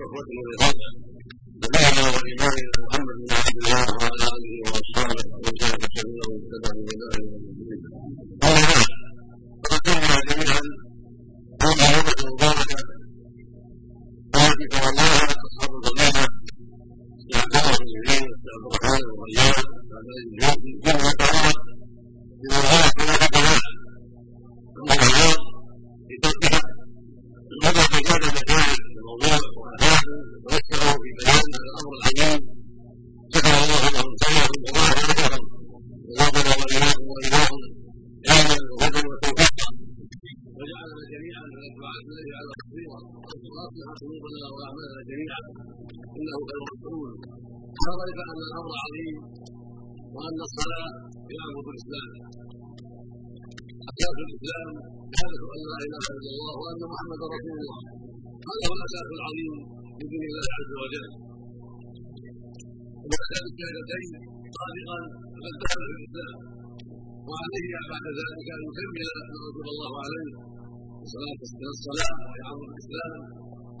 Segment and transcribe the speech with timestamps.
[0.00, 1.19] por fuerte lo de
[31.20, 32.40] بيان هذا الأمر العظيم
[33.34, 35.44] ذكر الله لهم خيرا وظاهر ذكرهم
[36.08, 37.60] وزادنا وإياكم وإياهم
[38.30, 39.68] علما وهدى وتوفيقا
[40.58, 43.00] وجعلنا جميعا من الدعاء الذي على خيرا
[43.54, 45.42] واصلح قلوبنا واعمالنا جميعا
[46.18, 47.10] انه كان مسؤول
[47.84, 49.16] لا ريب ان الامر عظيم
[50.14, 50.92] وأن الصلاة
[51.36, 52.10] يعبد الإسلام
[53.90, 54.68] أساس الاسلام
[55.16, 57.80] شهاده أن لا إله إلا الله وأن محمدا رسول الله.
[58.48, 59.54] هذا هو الأساس العظيم.
[60.00, 61.06] دين الله عز وجل.
[63.02, 64.12] وبعد الشهادتين
[64.58, 64.98] صادقا
[65.34, 66.34] فقد دخل في الاسلام
[67.28, 70.28] وعليه بعد ذلك أن يكمل ما وجب الله عليه
[71.04, 73.12] الصلاة من الصلاه ويعظم الإسلام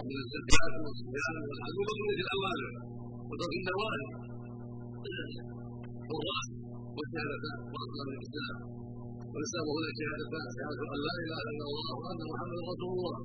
[0.08, 2.70] من الزكاة والصيام والحج وبقيه الأوامر
[3.28, 4.02] وترك النوافل
[6.10, 6.48] والراس
[6.96, 8.56] والشهادتان واركان الإسلام.
[9.32, 13.16] والاسلام هنا شهادتان شهادة أن لا إله إلا الله وأن محمدا رسول الله.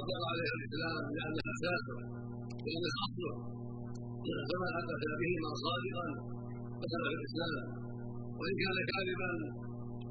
[0.00, 1.96] اطلق عليها الاسلام لانها اساسه
[2.64, 3.34] لانها اصله
[4.48, 6.06] فمن اتى بهما صادقا
[6.82, 7.56] دخل في الإسلام
[8.38, 9.30] وإن كان كاذبا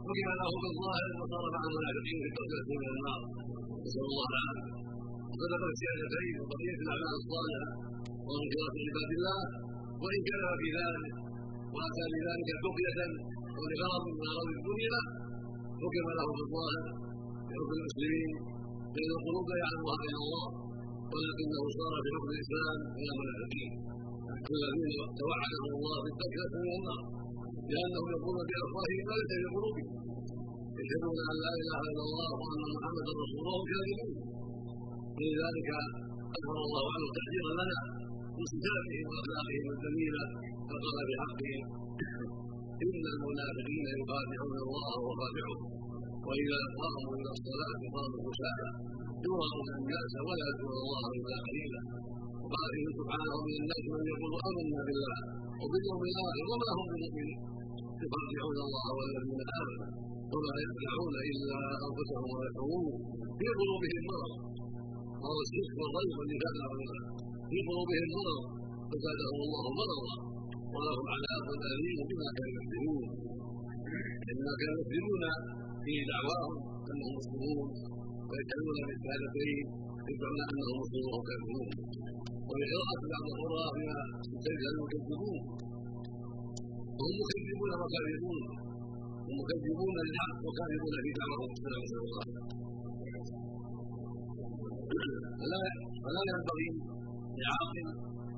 [0.08, 3.22] حكم له بالظاهر وصار مع المنافقين في الدرجه من النار
[3.84, 4.74] نسأل الله العافية.
[5.32, 7.70] وصدق الشهادتين وبقيه الاعمال الصالحه
[8.28, 9.42] وانقراض عباد الله.
[10.02, 11.06] وإن كان في ذلك
[11.76, 13.00] وأتى بذلك بقية
[13.58, 15.00] ولغرض من اغراض الدنيا
[15.82, 16.86] حكم له بالظاهر.
[17.48, 18.32] بحكم المسلمين
[18.94, 20.46] فان القلوب لا يعلمها إلا الله
[21.14, 23.72] ولكنه صار بحكم الإسلام إلى منافقين
[24.58, 27.02] الذين توعدهم الله بالتكلفه من النار
[27.72, 29.88] لانهم يقولون بافواههم ما ليس في قلوبهم.
[30.80, 34.12] يشهدون أن لا إله إلا الله وأن محمدا رسول الله كاذبون
[35.18, 35.70] ولذلك
[36.38, 37.80] اخبر الله عنه تحذيرا لنا
[38.38, 40.24] من صفاتهم وأخلاقهم الجميلة
[40.70, 41.62] فقال بحقهم
[42.84, 45.62] إن المنافقين يخادعون الله وخادعهم
[46.28, 48.70] وإذا قاموا إلى الصلاة قاموا كسالى
[49.26, 51.82] يراءون الناس ولا يذكرون الله إلا قليلا.
[52.42, 55.20] وقال فيه سبحانه من الناس من يقول آمنا بالله
[55.62, 57.40] وباليوم الآخر وما هم بمؤمنين.
[58.04, 59.90] يخادعون الله والذين امنوا
[60.34, 61.58] وما يخدعون إلا
[61.88, 62.88] أنفسهم ويشعرون
[63.38, 64.34] في قلوبهم مرض.
[65.22, 67.06] وهو الشرك والريب والنفاق والنفاق
[67.50, 68.44] في قلوبهم مرض.
[68.90, 70.16] فزادهم الله مرضا.
[70.74, 71.46] ولهم عذاب
[71.76, 73.06] اليم بما كانوا يكذبون.
[74.30, 75.24] انما كانوا يكذبون
[75.86, 76.54] في دعواهم
[76.92, 77.68] انهم مسلمون؟
[78.30, 79.66] ويجعلون بالشهادتين
[80.10, 81.68] يدعون أنهم مسلمون وكافرون
[82.50, 84.00] وبقراءة بعض القراء بما
[84.44, 85.40] كانوا يكذبون.
[86.98, 88.44] وهم مكذبون وكاذبون.
[89.26, 92.26] هم مكذبون للحق وكاذبون في دعوة نسال الله
[95.40, 95.62] فلا
[96.04, 96.70] فلا ينبغي
[97.42, 97.86] لعاقل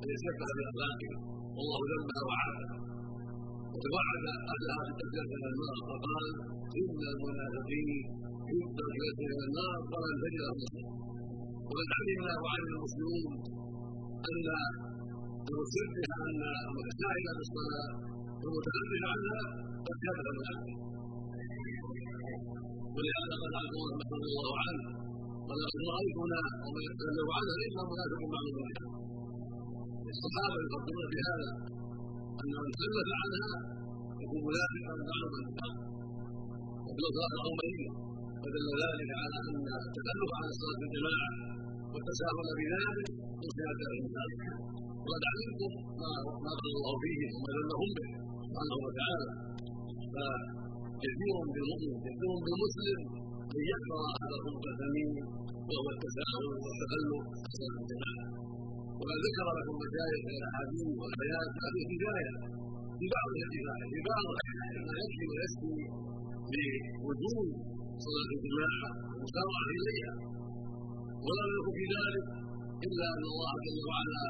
[0.04, 1.12] أن يتشبه باخلاقه
[1.56, 2.85] والله ذمها وعافى
[3.76, 6.26] وتوعد اهلها بالتكلفه من النار فقال
[6.80, 7.90] ان المنافقين
[8.48, 9.76] في الدرجات من النار
[10.24, 10.92] تجد نصيرا
[11.70, 13.32] وقد علمنا وعلم المسلمون
[14.32, 14.48] ان
[15.50, 17.90] المسبح ان المتساهل بالصلاه
[18.42, 19.42] والمتخلف عنها
[19.88, 20.78] قد كافر المنافق
[22.96, 24.84] ولهذا قال عبد الله رضي الله عنه
[25.48, 28.80] قال لقد رايتنا ومن يتكلم عنها الا منافق الناس
[30.14, 31.50] الصحابه يفضلون بهذا.
[32.46, 33.50] ان من عنها
[34.24, 35.74] يكون منافقا بعض الناس
[36.86, 37.02] وفي
[37.42, 37.92] الامرين
[38.42, 41.30] فدل ذلك على ان التخلف عن الصلاه بالجماعه
[41.94, 43.08] والتساهل بذلك
[43.40, 44.44] من صفات المنافق
[45.06, 46.12] وقد علمتم ما
[46.44, 48.10] ما الله فيهم وما ذمهم به
[48.46, 49.30] سبحانه وتعالى
[50.14, 53.00] فجدير بالمؤمن جدير بالمسلم
[53.56, 55.12] ان يكفر هذا الخلق الثمين
[55.70, 58.45] وهو التساهل والتخلف في صلاه الجماعه
[59.00, 62.34] وقد ذكر لكم مشايخ الأحاديث والايات هذه هداية
[63.00, 64.26] في بعض الهدايه في بعض
[64.88, 65.76] ما يكفي ويكفي
[67.02, 67.48] بوجود
[68.06, 70.14] صلاة الجماعة والمسارعه اليها
[71.26, 72.26] ولا يليق في ذلك
[72.88, 74.26] إلا أن الله جل وعلا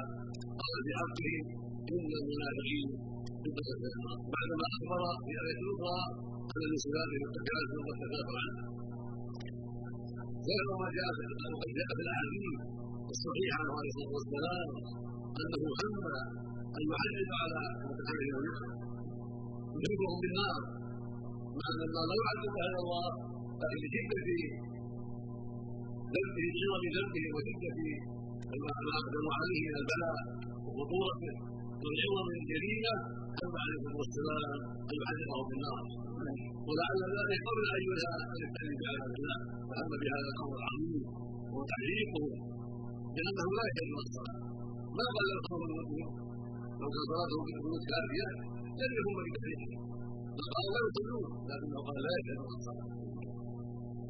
[0.62, 1.36] قال بحقه
[1.96, 2.90] إن المنافقين
[3.42, 3.50] في
[4.34, 6.00] بعدما أخبر في آية أخرى
[6.56, 8.66] ان لصفاتهم التكاثر والتكاثر عنها
[10.48, 11.10] غير ما جاء
[11.96, 12.60] في الأحاديث
[13.16, 14.70] الصحيحه عنه عليه الصلاة والسلام
[15.42, 15.96] أنه هم
[16.78, 18.36] أن يحرج على المتكلمين
[19.84, 20.56] يذكرهم بالنار
[21.58, 23.08] مع أن النار لا يعذب أهل الله
[23.62, 24.40] لكن لشده
[26.14, 27.78] ذنبه عظم ذنبه وشده
[28.52, 30.18] وما اقدموا عليه من البلاء
[30.66, 31.34] وخطورته
[31.84, 32.96] والعظم الجليله
[33.40, 34.50] كما عليه الصلاه والسلام
[34.90, 35.84] ان يحذره بالنار
[36.68, 38.52] ولعل ذلك قبل أن يستهدف
[38.82, 39.38] بعذاب الله
[39.70, 41.04] فهم بهذا الأمر العظيم
[41.56, 42.26] وتحريقه
[43.16, 44.38] لأنه لا يكاد الصلاة.
[44.98, 46.10] ما قال القول المؤمن
[46.80, 48.28] لو كان صلاته بالقنوت كافية
[48.80, 49.80] لم يكن بتحريقه
[50.38, 52.88] فقال لا يصلون لكنه قال لا يكاد الصلاة.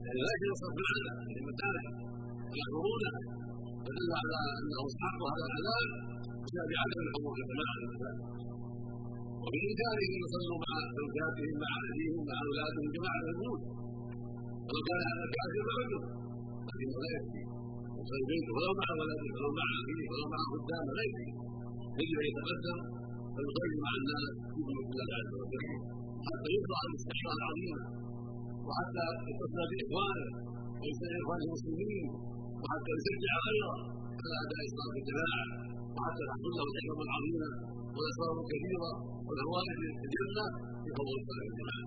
[0.05, 0.73] يعني لا يكاد الصلاة.
[0.77, 1.83] بالعذاب لمكانه
[2.59, 3.19] يحضرونها
[3.85, 5.87] فدل على أنه استحق هذا العذاب
[6.43, 8.15] بسبب عدم الحضور لجماعه النساء
[9.43, 13.61] وبإمكانهم أن يصلوا مع زوجاتهم مع أهليهم مع أولادهم جماعة الموت
[14.65, 16.01] ولو كان هذا الكافر فعله
[16.67, 17.54] لكنه لا يكفي.
[18.05, 21.27] يصلي بيته ولو مع ولده ولو مع أخيه ولو مع خدامه يكفي
[21.99, 22.79] يجب أن يتقدم
[23.35, 25.65] ويصلي مع الناس في بيوت الله عز وجل
[26.27, 27.79] حتى يطلع الاستحقاق العظيمة
[28.67, 30.27] وحتى يتصل بإخوانه
[30.79, 32.05] ويستدعي إخوان المسلمين.
[32.61, 33.73] وحتى يشجع غيره
[34.23, 35.43] على أداء صلاة الجماعة.
[35.95, 37.49] وحتى تحصل له الحكم العظيمة
[37.95, 38.91] والأسرار الكبيرة
[39.27, 40.45] والهوائج الجنة
[40.81, 41.85] في فضل صلاة الجماعة.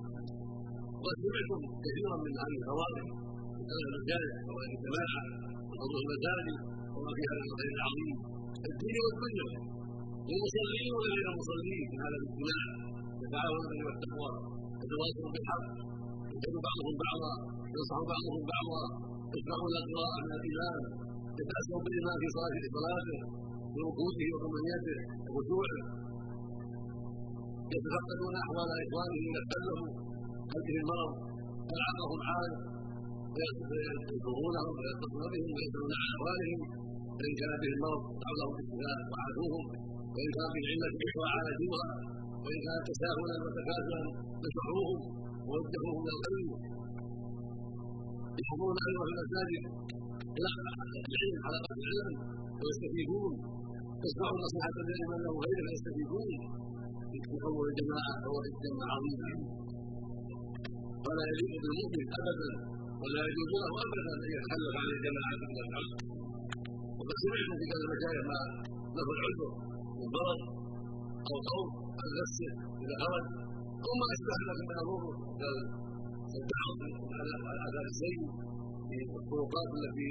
[0.94, 3.06] وقد سمعتم كثيرا من هذه الهوائج
[3.58, 5.22] من المجالس هوائج الجماعة.
[5.78, 6.56] وفضل المساجد
[6.94, 8.16] وما فيها من الخير العظيم.
[8.68, 9.48] الدين والدنيا.
[10.28, 12.62] للمصلين وغير المصلين في هذا الاجتماع
[13.22, 14.30] يتعاون بين التقوى
[14.82, 15.66] يتواصلون بالحق.
[16.32, 17.32] يسأل بعضهم بعضا.
[17.74, 18.82] ينصح بعضهم بعضا.
[19.36, 20.82] يسمعون القراءة من الإمام
[21.40, 22.28] يتأسوا بالإمام في
[22.76, 23.18] صلاته
[23.74, 24.98] بركوعه وطمأنينته
[25.32, 25.80] وخشوعه
[27.74, 29.90] يتفقدون أحوال إخوانهم إذا اختلفوا
[30.52, 31.12] هل به المرض.
[31.70, 32.20] هل عقهم
[34.76, 36.60] ويتصلون بهم ويسالون عن أحوالهم.
[37.18, 38.54] فإن كان به المرض دعوا لهم
[39.10, 39.64] وعافوهم
[40.14, 41.88] وإن كان به العله بحثوا عالجوها
[42.44, 44.00] وإن كان تساهلا وتكاسلا
[44.44, 44.98] نصحوهم
[45.48, 46.48] ووجهوهم إلى الخير
[48.40, 49.62] يحضرون أيضا في المساجد.
[50.38, 52.16] العلم حلقات العلم
[52.60, 53.32] ويستفيدون.
[54.04, 56.28] يسمعون نصيحة العلم انه غير فيستفيدون
[57.34, 59.38] يحول الجماعة فهو اثم عظيم
[61.06, 62.50] ولا يليق بالمؤمن أبدا
[63.02, 65.98] ولا يجوز له ابدا أن يتخلف عن الجماعة الا العذر
[66.98, 68.40] وقد سمعت في كذا المشايخ ما
[68.96, 69.50] له العذر
[69.98, 70.40] من مرض
[71.28, 71.68] أو خوف
[72.00, 72.50] عن نفسه
[72.84, 73.24] اذا خرج
[73.84, 75.02] أو ما اشبه ذلك من امور
[76.38, 77.32] التعظم على
[77.66, 78.18] عذاب السيء
[78.88, 80.10] في الطرقات التي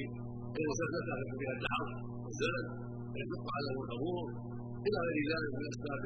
[0.55, 1.91] بين سكتها فيها الدعوه
[2.23, 2.65] والزلل
[3.11, 4.25] ويشق عليه الأمور
[4.87, 6.03] إلى غير ذلك من أسباب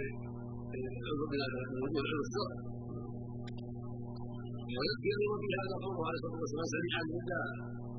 [0.77, 1.45] العذر بلا
[1.83, 2.80] وجود العذر الشرعي
[4.77, 7.47] ويذكر في هذا قوله عليه الصلاه والسلام سميعا النداء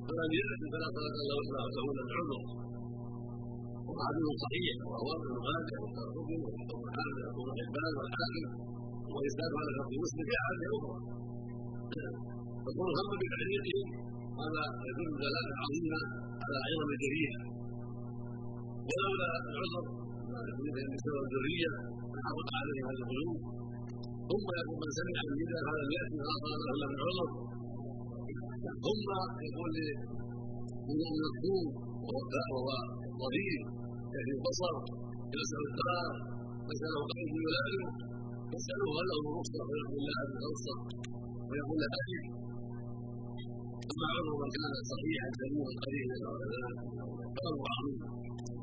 [0.07, 2.43] فلم يأت فلا صلاة إلا وسلم له العذر
[3.89, 8.47] وحديث صحيح وهو ابن ماجه والترمذي وابن حامد وابن حبان والحاكم
[9.15, 10.97] وإسناد على شرط مسلم في أحاديث أخرى
[12.65, 13.79] فكون هم بتحريقه
[14.43, 16.01] هذا يدل دلالة عظيمة
[16.45, 17.41] على عظم الجريمة
[18.89, 19.85] ولولا العذر
[20.95, 21.71] بسبب الذرية
[22.15, 23.39] لحرق عليه هذا القلوب.
[24.31, 26.37] ثم يقول من سمع النداء فلم يأتي له
[26.73, 27.29] إلا من عذر
[28.85, 29.09] ثم
[29.49, 29.75] يقول
[30.89, 31.67] للمكتوم
[32.05, 32.69] وهو
[33.23, 33.61] ضرير
[34.15, 34.75] يهدي البصر
[35.39, 36.13] يسأل الدار
[36.71, 37.91] يسأله قلبه يلائمه
[38.55, 40.77] يسأله هل له رخصة فيقول لا أبي رخصة؟
[41.49, 42.19] ويقول لا أبي
[43.93, 46.17] أما عمر من كان صحيحا سليما قليلا
[47.37, 48.01] فأمر عظيم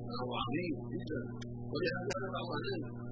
[0.07, 1.21] فأمر عظيم جدا.
[1.71, 3.08] ولهذا بعض العلم.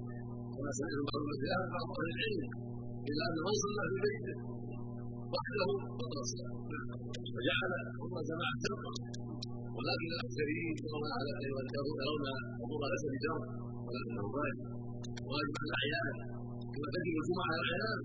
[0.57, 2.41] كما سمعت المسائل بعض أهل العلم
[3.09, 4.37] إلا أن من صلى في بيته
[5.33, 6.51] وحده فقد صلى
[7.33, 8.93] فجعل ثم جماعة سبقه
[9.77, 12.25] ولكن الاكثرين يرون على يرون
[12.59, 13.41] حضور ليس بجار
[13.85, 14.59] ولكنه واجب
[15.31, 16.15] واجب على الاعيان
[16.73, 17.99] كما تجب الجمعه على الاعيان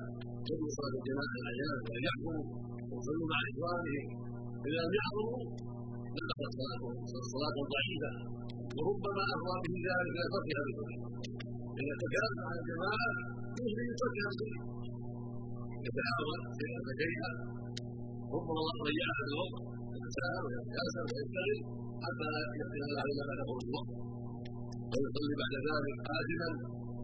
[0.47, 2.45] تجب صلاه الجماعه على الاعيان وان يحضروا
[2.91, 4.07] ويصلوا مع اخوانهم
[4.67, 5.41] اذا لم يحضروا
[6.17, 6.95] نقصت صلاتهم
[7.35, 8.13] صلاه ضعيفه
[8.77, 11.32] وربما افضى به ذلك إلى تركها بالكل
[12.03, 13.11] تكلم على الجماعه
[13.61, 14.55] يمكن تركها بالكل
[15.87, 17.31] يتعاون شيئا فشيئا
[18.35, 19.63] ربما ضيعها بالوقت
[19.97, 21.59] يتساهل ويتكاسل ويشتغل
[22.05, 22.29] حتى
[22.61, 23.91] يقدر على ما له الوقت
[24.93, 26.49] ويصلي بعد ذلك عاجلا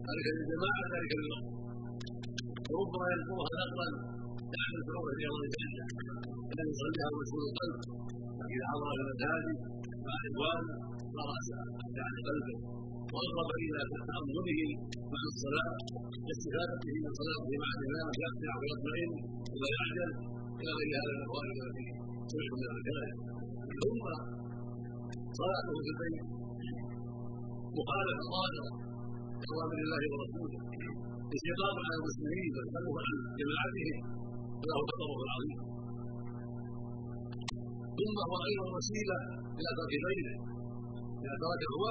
[0.07, 1.47] ذلك للجماعه ذلك للوقت
[2.71, 3.87] وربما يذكرها نقلا
[4.55, 5.83] يحمل شعور رياض الجنه
[6.53, 7.79] الذي يصليها مشغول القلب
[8.37, 9.57] فاذا إلى المساجد
[10.05, 10.63] مع اخوان
[11.15, 11.29] صار
[12.07, 12.57] عن قلبه
[13.13, 14.59] واقرب إلى تامله
[15.13, 15.71] مع الصلاه
[16.25, 19.11] واستفادته من صلاته مع الامام يقطع ويطمئن
[19.51, 20.09] ولا يعجل
[20.61, 21.87] إلى غير هذا الاقوال التي
[22.31, 23.07] سمعت من الرجال
[23.81, 24.03] ثم
[25.39, 26.17] صلاته في البيت
[27.79, 28.67] مخالفه ظاهره
[29.41, 30.59] لاوامر الله ورسوله
[31.35, 33.97] استقام على المسلمين والتخلف عن جماعتهم
[34.61, 35.59] فله خطره العظيم
[37.99, 39.19] ثم هو أيضا وسيله
[39.59, 39.93] إلى ترك
[41.23, 41.85] اذا ترك هو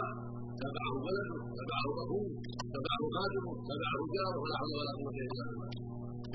[0.62, 2.26] تبعه ولده تبعه أبوه
[2.74, 5.70] تبعه خادمه تبعه جاره ولا حول ولا قوة إلا بالله.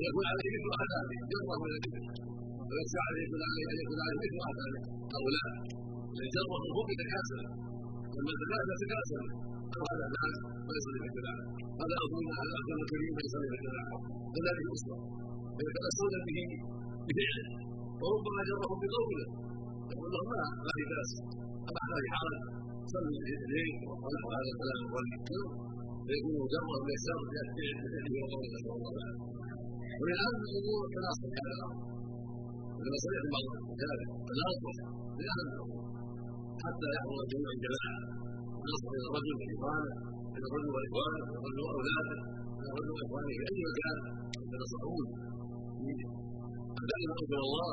[0.08, 2.03] يكون عليه مثل عذابه جره من الذكر
[2.70, 4.82] وليس عليه يكون عليه أن يكون عليه مثل عذابه
[5.15, 5.46] أو لا
[6.24, 7.42] الجره الخوف تكاسل
[8.15, 9.24] لما تكاسل تكاسل
[9.92, 10.34] هذا الناس
[10.68, 11.06] وليس لك
[11.82, 11.96] هذا.
[12.03, 13.53] اظن هذا اكرم الكريم ليس لك
[14.34, 14.98] كذلك الأسرة.
[15.68, 16.39] يتاثرون به
[17.08, 17.46] بفعله
[18.01, 19.27] وربما جرهم بقوله.
[19.92, 21.12] يقول لهم ما ما في بأس.
[21.75, 22.42] ما في حرج
[22.92, 25.42] صلوا الليل ونحو هذا الكلام والذكر
[26.06, 29.32] فيكون جرا ويسر بفعله وقوله نسال الله العافيه
[30.00, 31.80] ومن اهم الأمور التناصر على الأرض
[32.84, 33.46] كما صريح بعض
[33.82, 34.75] ذلك التناصر
[35.18, 35.94] من اهم
[36.63, 38.00] حتى يحضر الجميع الجماعة.
[38.63, 39.94] النصر إلى الرجل واخوانه
[40.36, 42.18] إلى الرجل واخوانه إلى الرجل وأولاده
[42.60, 43.98] إلى الرجل وإخوانه في أي مكان.
[44.44, 45.06] يتنصحون
[46.90, 47.72] دائما إلى الله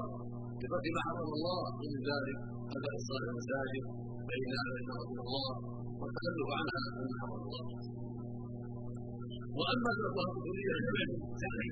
[0.61, 2.39] بترك ما حرم الله ومن ذلك
[2.77, 3.85] اداء الصلاه في المساجد.
[4.31, 4.73] فان هذا
[5.03, 5.51] رسول الله
[6.01, 6.83] والتخلف عنها
[7.21, 7.65] حرم الله.
[9.59, 11.11] وأما الاوقاف الكليه فبعد
[11.43, 11.69] ثاني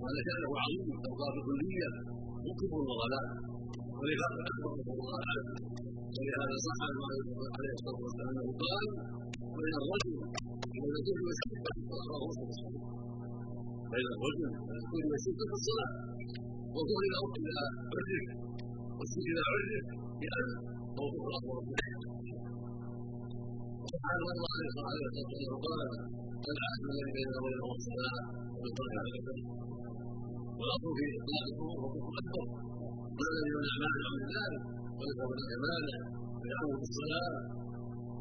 [0.00, 1.88] وهذا شانه عظيم الاوقاف الكليه
[2.58, 3.26] كفر وضلال
[3.98, 5.46] ولهذا أكبر رسول الله عنه.
[6.16, 6.94] ولهذا صح عن
[7.56, 8.86] عليه الصلاه والسلام انه قال
[9.60, 10.14] بين الرجل
[10.76, 11.58] وبين الرجل والشرك
[13.92, 14.50] بين الرجل
[15.10, 15.90] والشرك في الصلاه
[16.74, 17.18] وظهر إلى
[17.48, 18.20] إلى عرضه
[20.22, 21.56] إلى عرضه بان موضوع الاكبر
[23.92, 25.80] سبحان الله عليه الصلاه والسلام قال
[26.52, 28.18] العهد الذي بيننا وبينهم الصلاه
[28.78, 29.10] ترك على
[30.58, 32.46] والاصل في اطلاق الكفر وكفر اكبر
[33.16, 34.62] ما الذي يمنع مانع من ذلك
[34.98, 35.98] وليس هناك مانع
[36.86, 37.34] الصلاه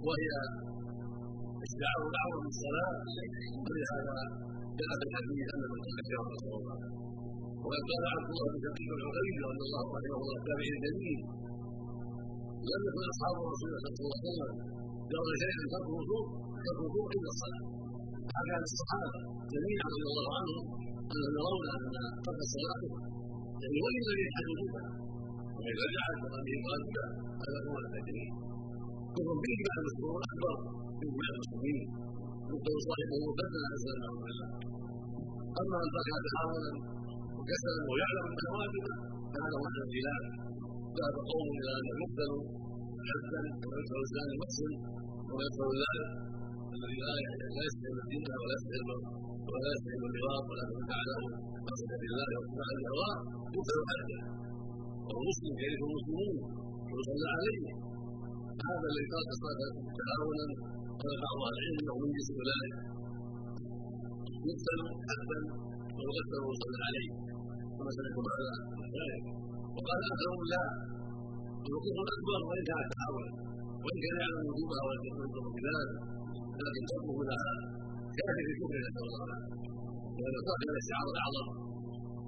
[0.07, 0.29] وهي
[1.65, 2.93] استعار دعوه من الصلاه
[3.65, 4.17] ولهذا
[4.79, 6.77] جاء في الحديث ان من ترك رسول الله
[7.63, 11.19] وقد قال عبد الله بن شقيق الحريري رضي الله رحمه الله التابعي الجليل
[12.71, 14.57] لم يكن أصحاب رسول الله صلى الله عليه وسلم
[15.11, 16.25] يرون شيئا ترك الوضوء
[16.65, 17.63] ترك الوضوء إلا الصلاة.
[18.37, 19.19] هكذا الصحابة
[19.53, 20.65] جميعا رضي الله عنهم
[21.13, 21.81] أنهم يرون أن
[22.25, 22.81] ترك الصلاه
[23.61, 24.83] يعني وان لم يجحدوا بها
[25.55, 27.05] وإذا جحد فقد واجبا
[27.43, 28.31] هذا هو التجريد
[29.15, 30.53] كفر به بعد المسلمون أكبر
[31.01, 31.77] من بعد المسلمين
[32.49, 34.47] يقتل صاحبه بدلا نسال الله
[35.61, 36.71] أما ان ترك تحاولا
[37.37, 38.93] وكسلا ويعلم انها واجبه
[39.33, 40.44] فهذا هو الخلاف
[40.99, 42.43] ذهب قوم إلى أن يقتلوا
[43.09, 44.71] حدا ويدخل الانسان المحسن
[45.35, 46.09] ويدخل ذلك
[46.75, 47.13] الذي لا
[47.55, 48.89] لا يستحل الدين ولا يستحل
[49.51, 50.65] ولا يستحل الرباط ولا
[51.09, 51.21] له
[51.69, 53.17] قصد بالله واتباع الهواء
[53.55, 54.19] يقتل حدا
[55.05, 56.35] وهو مسلم يعرف المسلمون؟
[56.91, 57.61] ويصلى عليه
[58.67, 60.45] هذا الذي ترك الصلاه تعاونا
[61.01, 62.73] قال بعض أهل العلم أنه من جنس ذلك
[64.47, 65.39] يقتل حدا
[65.95, 67.09] ويغسل ويصلى عليه
[67.75, 68.25] كما سمعتم
[68.97, 69.23] ذلك.
[69.75, 70.63] وقال اخرون لا.
[71.67, 73.31] الوقوف الاكبر وإن كان تعاونا
[73.83, 75.89] وان كان يعلم وجوبها ينظر بذلك
[76.65, 77.51] لكن تركه لها
[78.17, 79.23] كافي في كفر نسال الله.
[79.27, 79.65] العافيه
[80.19, 81.47] لأن ترك الاستعاره الأعظم.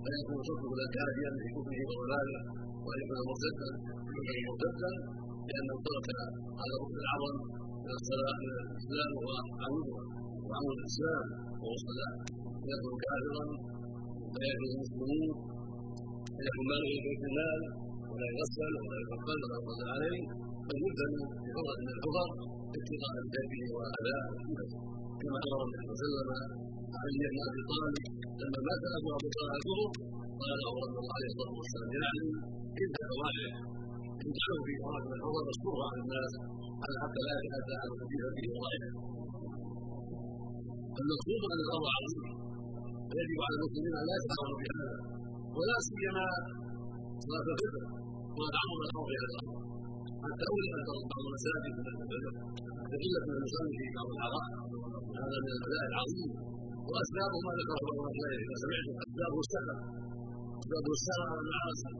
[0.03, 2.39] فيكون تركه لا كافيا في كفره وضلاله
[2.85, 3.69] وأن يكون مرتدا
[4.47, 4.91] مرتدا
[5.49, 6.07] لأنه ترك
[6.59, 7.35] هذا الركن الأعظم
[7.85, 9.31] من الصلاة من الإسلام وهو
[9.63, 10.01] عمودها
[10.47, 11.25] وعمود الإسلام
[11.61, 12.13] وهو الصلاه
[12.63, 13.45] فيكون كافرا
[14.33, 15.29] ويأتي المسلمون
[16.35, 17.61] فيكون ماله في بيت المال
[18.11, 20.21] ولا يغسل ولا يكفل ولا يصلى عليه.
[20.67, 22.27] بل يدفن بفضل من الكفر
[22.77, 24.25] اتقاء الجهل واذاه
[25.21, 26.29] كما أمر النبي صلى الله عليه وسلم
[27.01, 28.03] علي بن أبي طالب
[28.41, 29.89] لما مات أبو أبي طالب الكفر
[30.41, 32.21] قال له رسول الله عليه الصلاة والسلام يعني
[32.83, 33.51] انت واحد.
[34.25, 36.31] انتشروا في مرض من الحضر مشكور عن الناس
[36.83, 38.89] على حتى لا يتاتى عن الحديث فيه ضعيفا
[41.01, 42.23] المقصود أن الامر عظيم
[43.09, 44.95] ويجب على المسلمين أن لا يتهاونوا بهذا.
[45.57, 46.25] ولا سيما
[47.25, 47.83] صلاة الفطر
[48.37, 49.57] وتعظم الامر إلى الامر
[50.23, 52.33] حتى اولى بعض المساجد من الفجر
[52.91, 54.45] قله من المصلي في بعض الاعضاء
[55.21, 56.31] هذا من البلاء العظيم.
[56.91, 59.77] واسبابه ما ذكره بعض الخير إذا سمعتم اسبابه السفر
[60.61, 61.93] اسبابه السفر على المعاصي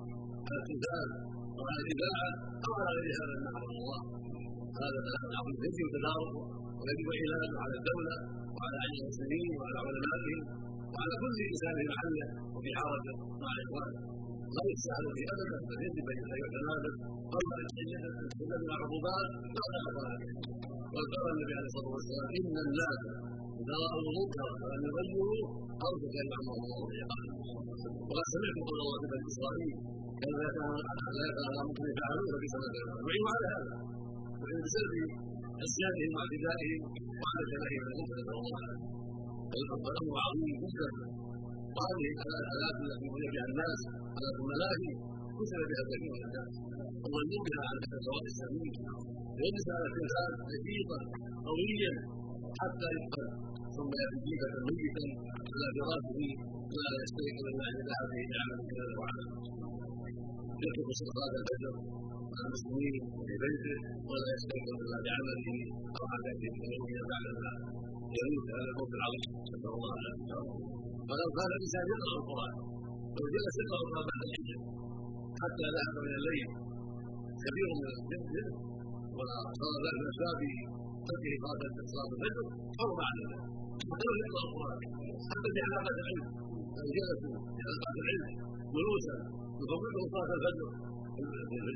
[0.48, 1.08] على التمثال
[1.58, 2.30] وعلى الاباحه
[2.66, 4.00] أو على غير هذا من حرم الله.
[4.82, 5.58] هذا بلاء عظيم.
[5.66, 6.42] يجب تداركه
[6.80, 8.16] ويجب علاجه على الدولة
[8.56, 10.42] وعلى عين المسلمين وعلى علمائهم.
[10.94, 13.14] وعلى كل إنسان محله وفي حركه
[13.44, 14.02] مع اخوانه
[14.56, 16.94] لا يتساهل به ابدا بل يجب ان يتنازل
[17.34, 20.32] قبل ان يتكلم مع لا تخاف عليه
[20.94, 23.00] وقال النبي عليه الصلاة والسلام إن الناس
[23.62, 25.46] إذا راوا المنكر فلم يغيروا
[25.88, 27.34] ارجو ان يعمر الله بعقابه
[28.10, 29.76] وقد سمعت قول الله في بني إسرائيل
[30.22, 32.70] كان لا يكون على ممكن يفعلون في سنة
[33.04, 33.74] وعيوا على هذا.
[34.42, 34.94] وعند سلب
[35.62, 36.80] عصيانهم واعتدائهم
[37.22, 37.42] وعلى
[38.00, 38.64] نسال الله
[39.52, 40.90] فالامر عظيم جدا
[41.76, 43.80] وهذه الالات التي بني بها الناس
[44.18, 44.92] الات الملاهي
[45.38, 46.54] كتب بها كثير من الناس
[47.04, 48.74] وظنوا بها على السواء السبيل
[49.42, 51.00] يجلس على التمثال نشيطا
[51.48, 51.94] قويا
[52.60, 53.28] حتى يقبل
[53.76, 55.06] ثم ياتي جيفه ميتا
[55.54, 56.20] على فراشه
[56.76, 59.28] لا يستيقظ الا اذا هذه نعمه كذا وعمل
[60.64, 61.74] يترك صلاه الفجر
[62.32, 62.96] مع المسلمين
[63.28, 63.76] في بيته
[64.10, 65.58] ولا يستيقظ إلا بعمله
[65.98, 67.52] أو عادته اليوميه بعدما
[71.10, 72.54] ولو كان الانسان يقرا القران
[73.16, 74.58] لو جلس يقرا القران بعد الحجه
[75.42, 76.48] حتى ذهب من الليل
[77.44, 78.48] كبير من الجن
[79.18, 80.40] وصار ذلك من اسباب
[81.08, 81.34] تركه
[81.94, 82.46] صلاه الفجر
[82.78, 83.32] حرم عليه
[83.90, 84.80] ولو يقرا القران
[85.30, 86.26] حتى في حلقه العلم
[86.96, 88.26] جلسوا في حلقه العلم
[88.76, 89.16] جلوسا
[89.62, 90.68] يفوته صلاه الفجر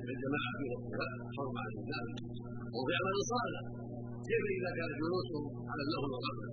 [0.06, 2.18] في الجماعه في وقتها حرم عليه ذلك
[2.98, 3.64] عمل صالح.
[4.32, 6.50] كيف اذا كان جلوسهم على اللهو والغفله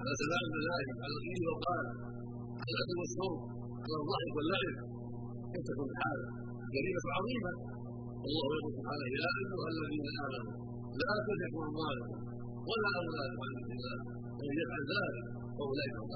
[0.00, 1.86] على سماع المذاهب على القيل والقال
[2.60, 3.38] على الاكل والشرب
[3.84, 4.74] على الضحك واللعب
[5.52, 6.18] كيف تكون الحال
[6.74, 7.52] جريمه عظيمه
[8.22, 10.54] والله يقول سبحانه يا ايها الذين امنوا
[11.00, 12.18] لا تزكوا اموالكم
[12.68, 13.98] ولا اولادكم عن ذكر الله
[14.38, 15.24] ومن يفعل ذلك
[15.56, 16.10] فاولئك هم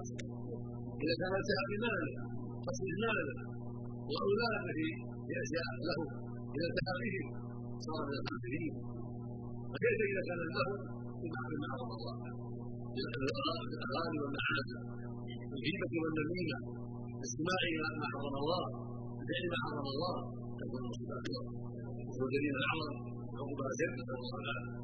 [1.02, 2.11] اذا كان انتهى بماله
[2.66, 3.37] قصد ماله
[4.11, 4.78] واولاده
[5.26, 5.99] في اشياء له
[6.54, 7.26] اذا انتهى بهم
[7.87, 8.73] صار من الخاسرين
[9.73, 10.69] فكيف اذا كان له
[11.23, 12.14] بما حرم الله
[12.95, 14.81] بالاغاني والمعازف
[15.57, 16.59] الغيبه والنميمه
[17.19, 18.64] الاستماع إلى ما حرم الله
[19.19, 20.14] بفعل ما حرم الله
[20.61, 21.45] تكون مصيبه اكبر
[22.09, 22.95] وهو دليل اعظم
[23.38, 24.76] عقبى زد نسال الله العافيه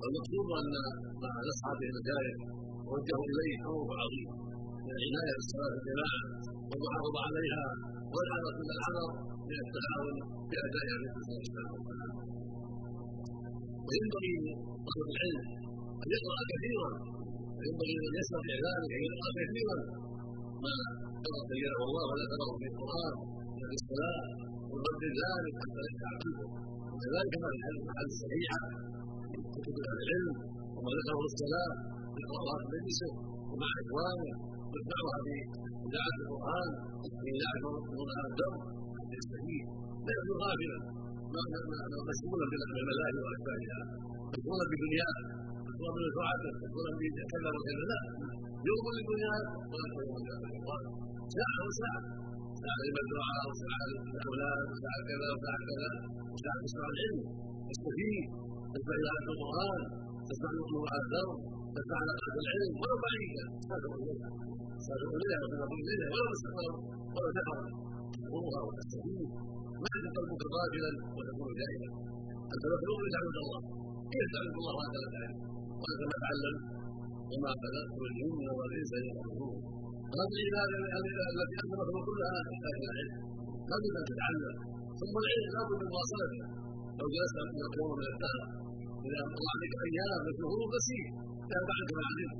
[0.00, 0.74] والمقصود ان
[1.22, 2.36] مع اصحاب المشايخ
[2.90, 4.28] وجهوا اليه أمر عظيم
[4.86, 6.20] من العنايه بالصلاه الجماعه
[6.68, 7.64] والمحافظه عليها
[8.14, 9.08] والحذر من الحذر
[9.48, 10.16] من التعاون
[10.64, 12.12] اداء مثل صلاه الجماعه
[13.86, 14.34] وينبغي
[14.86, 15.40] لطالب العلم
[16.02, 16.90] أن يقرأ كثيرا
[17.56, 19.76] وينبغي أن يستطيع ذلك أن يقرأ كثيرا.
[20.64, 20.74] ما
[21.24, 23.14] قرأ سيره الله ولا تقرأ في القرآن
[23.52, 24.20] ولا في الصلاة
[24.70, 26.38] ويرد ذلك حتى لا يتعبده
[26.92, 28.60] وكذلك ما في الحديث الصحيحة.
[29.30, 30.34] في كتب العلم
[30.76, 31.72] وما ذكره الصلاة
[32.22, 33.10] يقرأها في مجلسه
[33.50, 34.30] ومع إخوانه
[34.70, 35.34] ويتبعها في
[35.86, 36.68] إذاعة القرآن
[37.22, 37.62] في إذاعة
[37.98, 38.60] قرآن الدرب
[39.16, 39.66] يستفيد
[40.06, 40.78] لا يكون غافلا
[42.08, 43.80] مشغولا بالملاهي وأشباهها
[44.32, 45.16] مشغولا بدنياه
[45.66, 47.84] مشغولا بمنفعته مشغولا بكذا وكذا.
[47.90, 48.00] لا
[48.68, 49.86] يوم لدنياه ولا
[51.34, 52.00] ساعة وساعة
[52.62, 52.80] ساعة.
[52.96, 55.90] للدعاء وساعة للأولاد وساعة كذا وساعة كذا.
[56.32, 57.18] وساعة تسمع العلم
[57.68, 58.26] تستفيد.
[58.74, 59.80] تسمع إذاعة القرآن
[60.28, 61.38] تسمع نطق الدرب
[61.76, 62.72] تسمع نقلة العلم.
[62.80, 64.28] ولو بعيدا سابق إليها.
[64.86, 66.06] سابق إليها وتنظر إليها.
[66.12, 66.72] ولو استقر
[67.14, 67.58] ولو دخل
[68.24, 69.28] تقومها وتستفيد
[69.86, 71.88] ما يكون قلبك غافلا وتكون دائما
[72.54, 73.60] أنت مخلوق لتعبد الله.
[74.12, 75.34] كيف تعبد الله وانت لا تعلم
[75.82, 76.56] وانت ما تعلم
[77.30, 79.56] وما خلقت الجن والانس يعبدون
[80.16, 83.14] هذه العباده التي انت مخلوق كلها تحتاج إلى العلم.
[83.70, 84.54] لابد ان تتعلم.
[85.00, 86.42] ثم العلم لابد من مواصلته.
[86.98, 88.42] لو جلست من القوم من الدهر
[89.06, 91.06] اذا مر عليك أيام وشهور بسيط
[91.50, 92.38] تابع عنك ما علمت.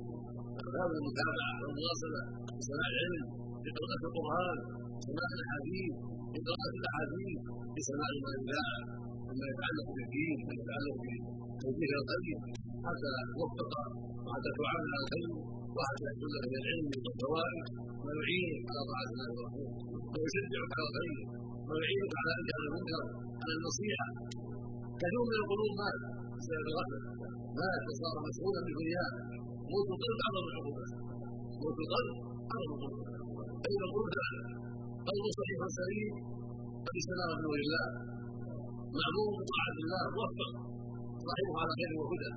[0.77, 2.23] هذا المتابعة والمواصلة
[2.59, 3.23] بسماع العلم
[3.65, 4.59] بقراءه القرآن
[5.07, 5.95] سماع الاحاديث
[6.45, 7.39] بقراءة الأحاديث
[7.75, 8.69] بسماع ما يذاع
[9.29, 12.39] مما يتعلق بالدين ما يتعلق بتوجيه الخير
[12.87, 13.73] حتى توفق
[14.27, 15.31] وحتى تعامل على الخير
[15.77, 17.67] وحتى يحصل من العلم والفوائد
[18.05, 19.71] ما يعينك على طاعة الله ورسوله
[20.15, 21.17] ويشجعك على الخير
[21.69, 23.03] ويعينك على أن على المنكر
[23.43, 24.07] على النصيحة.
[25.01, 26.01] كثير من القلوب مات
[26.37, 27.01] بسبب الغفلة.
[27.59, 29.11] مات وصار مشغولا بدنياه
[29.71, 30.91] موت القلب أعظم العقوبات
[31.61, 32.15] موت القلب
[32.55, 34.17] أعظم العقوبات فإذا قلت؟
[35.07, 36.15] قلب صحيح سليم
[36.87, 37.87] قد سلام بنور الله
[38.99, 40.53] معمور بطاعة الله موفق.
[41.27, 42.31] صاحبه على خير وهدى.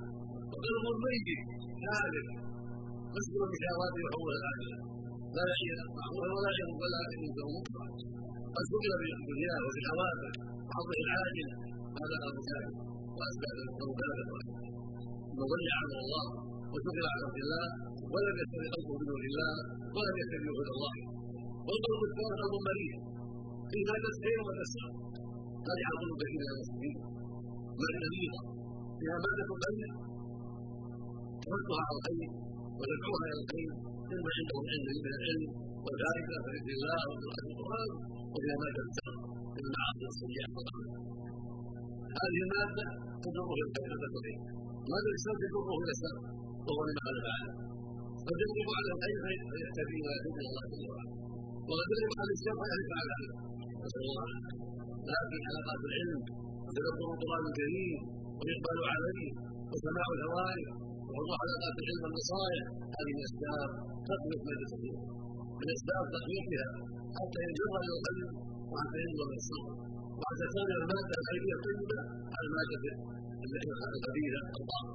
[0.52, 1.28] وقلب ميت
[1.82, 2.28] كاذب
[3.16, 4.78] مسلم بشهوات وحول الآخرة
[5.36, 7.86] لا يعي معمورا ولا يعي ولا ينكر مطلقا
[8.56, 10.30] قد شغل بالدنيا وبشهواته
[10.68, 11.48] وحظه العاجل.
[12.00, 12.74] هذا أبو سالم
[13.18, 14.10] وأسباب الموتى
[15.28, 16.26] ثم ضيع عن الله
[16.72, 17.66] وشغل عن الله
[18.14, 19.54] ولم يستر قلبه بنور الله
[19.96, 20.96] ولم يستر هدى الله.
[21.70, 23.00] والقلب الثاني قلب مريض
[23.72, 24.92] فيما تسهيل وتسهل
[25.68, 26.98] قد يعظم من المسلمين.
[27.80, 28.42] بل مريضه
[29.00, 29.82] فيها ماده القلب
[31.46, 32.32] تردها على الخير.
[32.78, 33.70] وتدعوها إلى الخير.
[34.10, 35.52] مما عنده العلم من العلم.
[35.86, 37.90] وذلك بذكر الله وقراءة القرآن.
[38.34, 39.16] وفيها مادة الشر
[39.56, 40.48] من المعاصي السيئة
[42.20, 42.86] هذه المادة
[43.24, 43.90] تجره إلى الخير.
[43.98, 44.36] البشري
[44.92, 46.18] مادة الشر تجره إلى الشر
[46.66, 47.52] وهو لما قال تعالى
[48.28, 51.20] قد يغلب على الخير فيهتدي ويهتدي الله جل وعلا
[51.70, 53.16] وقد يغلب على الشر فيهلك على
[53.84, 54.28] نسأل الله
[55.12, 56.22] لكن حلقات العلم
[56.66, 57.98] وتدبر القرآن الكريم
[58.38, 59.28] والإقبال عليه
[59.72, 60.66] وسماع الهوائي
[61.08, 62.64] وحضور حلقات العلم والنصائح.
[62.96, 63.70] هذه من أسباب
[64.10, 65.00] تقوية مجلس الدين.
[65.60, 66.68] من أسباب تقويتها
[67.18, 68.30] حتى ينجر إلى القلب
[68.72, 69.72] وحتى ينظر الصبر
[70.20, 71.98] وحتى تستمر المادة الخيريه الطيبة
[72.36, 72.92] على الماده
[73.96, 74.94] الخبيثه الضاره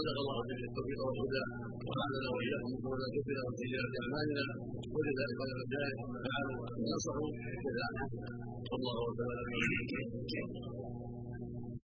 [0.00, 1.42] صدق الله جل التوفيق والهدى
[1.86, 4.44] وجعلنا واياكم من قول الكفر وسيئات اعمالنا
[4.94, 5.92] ولذلك قال الرجال
[6.24, 6.60] فعلوا
[6.92, 7.28] نصحوا
[7.64, 7.92] جزاء
[8.70, 9.42] والله تعالى